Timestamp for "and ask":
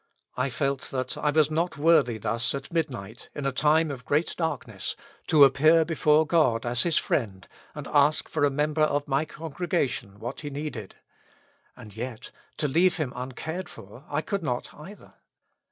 7.75-8.27